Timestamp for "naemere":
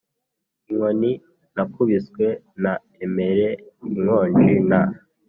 2.61-3.49